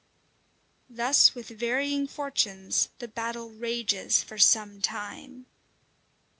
[0.89, 5.45] Thus with varying fortunes the battle rages for some time.